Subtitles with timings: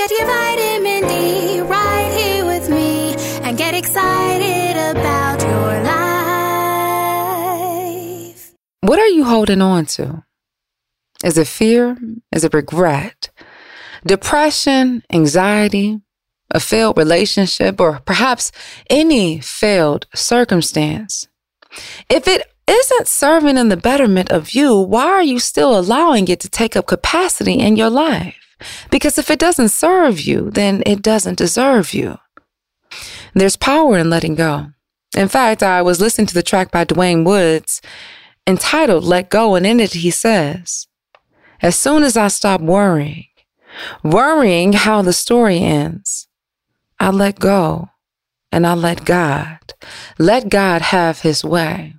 [0.00, 5.82] Get your vitamin D right here with me and get excited about your
[8.32, 8.54] life.
[8.80, 10.24] What are you holding on to?
[11.22, 11.98] Is it fear?
[12.32, 13.28] Is it regret?
[14.06, 16.00] Depression, anxiety,
[16.50, 18.52] a failed relationship, or perhaps
[18.88, 21.28] any failed circumstance?
[22.08, 26.40] If it isn't serving in the betterment of you, why are you still allowing it
[26.40, 28.39] to take up capacity in your life?
[28.90, 32.18] Because if it doesn't serve you, then it doesn't deserve you.
[33.34, 34.72] There's power in letting go.
[35.16, 37.80] In fact, I was listening to the track by Dwayne Woods
[38.46, 40.86] entitled Let Go, and in it he says,
[41.62, 43.26] As soon as I stop worrying,
[44.02, 46.28] worrying how the story ends,
[46.98, 47.90] I let go
[48.52, 49.58] and I let God.
[50.18, 51.94] Let God have his way.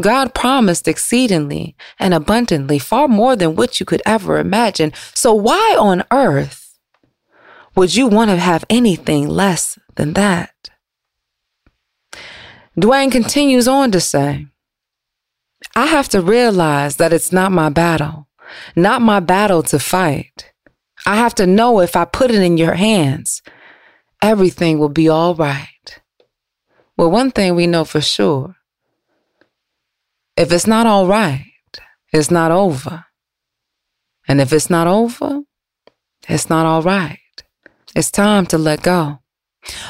[0.00, 4.92] God promised exceedingly and abundantly, far more than what you could ever imagine.
[5.14, 6.78] So, why on earth
[7.74, 10.52] would you want to have anything less than that?
[12.78, 14.46] Dwayne continues on to say,
[15.74, 18.28] I have to realize that it's not my battle,
[18.76, 20.52] not my battle to fight.
[21.06, 23.42] I have to know if I put it in your hands,
[24.22, 26.00] everything will be all right.
[26.96, 28.57] Well, one thing we know for sure
[30.38, 31.52] if it's not all right,
[32.12, 33.04] it's not over.
[34.28, 35.42] And if it's not over,
[36.28, 37.18] it's not all right.
[37.96, 39.18] It's time to let go.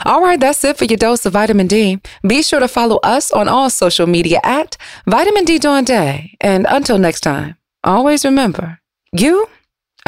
[0.07, 2.01] All right, that's it for your dose of vitamin D.
[2.27, 4.77] Be sure to follow us on all social media at
[5.07, 6.31] Vitamin D Dawn Dais.
[6.41, 8.81] And until next time, always remember,
[9.13, 9.49] you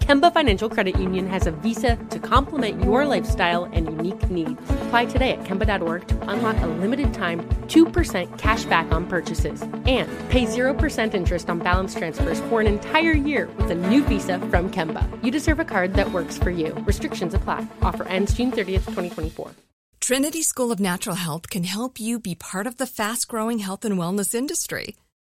[0.00, 4.60] Kemba Financial Credit Union has a visa to complement your lifestyle and unique needs.
[4.84, 10.08] Apply today at Kemba.org to unlock a limited time 2% cash back on purchases and
[10.30, 14.70] pay 0% interest on balance transfers for an entire year with a new visa from
[14.70, 15.06] Kemba.
[15.22, 16.72] You deserve a card that works for you.
[16.86, 17.66] Restrictions apply.
[17.82, 19.52] Offer ends June 30th, 2024.
[20.00, 23.84] Trinity School of Natural Health can help you be part of the fast growing health
[23.84, 24.96] and wellness industry.